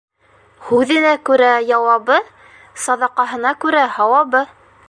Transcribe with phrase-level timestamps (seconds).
[0.69, 2.19] Һүҙенә күрә яуабы,
[2.87, 4.47] саҙаҡаһына күрә һауабы.